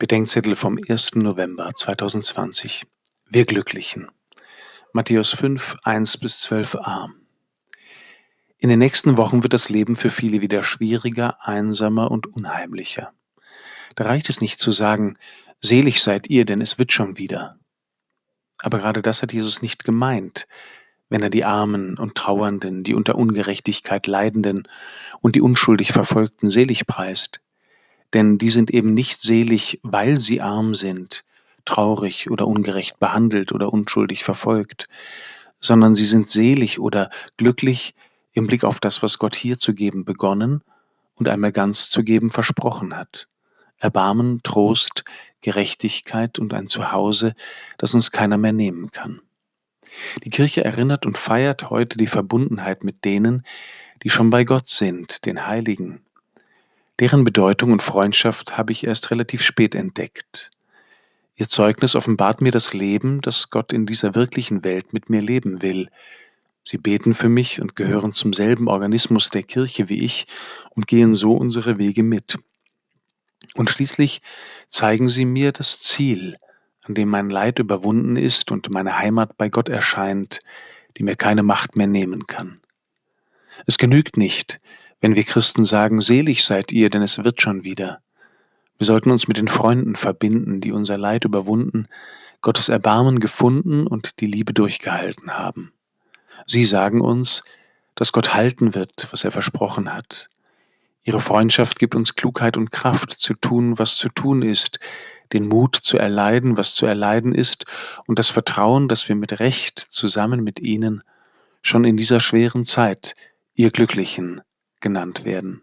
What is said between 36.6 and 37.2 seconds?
oder